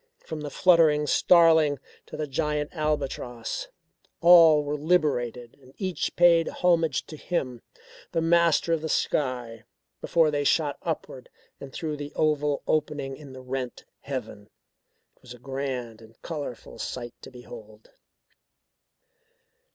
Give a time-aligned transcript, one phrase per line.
[0.17, 3.67] From the fluttering starling to the giant albatross,
[4.19, 7.61] all were liberated and each paid homage to him
[8.11, 9.63] the master of the sky,
[10.01, 11.29] before they shot upward
[11.59, 14.49] and through the oval opening in the rent heaven.
[15.17, 17.91] It was a grand and colourful sight to behold.